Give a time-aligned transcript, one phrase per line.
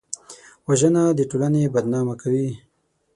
[0.67, 2.49] وژنه د ټولنې بدنامه کوي